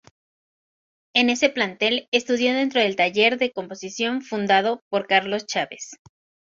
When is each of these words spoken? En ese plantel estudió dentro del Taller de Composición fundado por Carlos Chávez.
En 1.13 1.29
ese 1.29 1.49
plantel 1.51 2.07
estudió 2.09 2.55
dentro 2.55 2.79
del 2.81 2.95
Taller 2.95 3.37
de 3.37 3.51
Composición 3.51 4.23
fundado 4.23 4.81
por 4.89 5.05
Carlos 5.05 5.45
Chávez. 5.45 5.99